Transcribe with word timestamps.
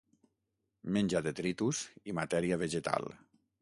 Menja 0.95 1.23
detritus 1.29 1.85
i 2.13 2.19
matèria 2.23 2.63
vegetal. 2.67 3.11